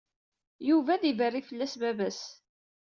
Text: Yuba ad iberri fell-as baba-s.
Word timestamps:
Yuba 0.67 0.89
ad 0.93 1.03
iberri 1.11 1.41
fell-as 1.47 1.73
baba-s. 1.81 2.21